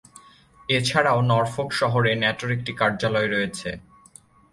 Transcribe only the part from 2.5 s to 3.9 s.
একটি কার্যালয় রয়েছে।